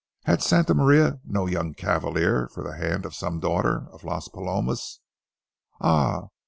Had 0.23 0.41
Santa 0.41 0.73
Maria 0.73 1.19
no 1.25 1.45
young 1.45 1.75
cavalier 1.75 2.47
for 2.47 2.63
the 2.63 2.75
hand 2.75 3.05
of 3.05 3.13
some 3.13 3.39
daughter 3.39 3.85
of 3.91 4.03
Las 4.03 4.27
Palomas? 4.29 4.99
Ah! 5.79 6.29